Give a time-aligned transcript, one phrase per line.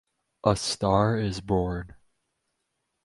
[0.43, 1.93] A star is born.